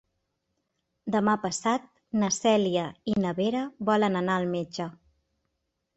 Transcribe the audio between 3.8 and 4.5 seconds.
volen anar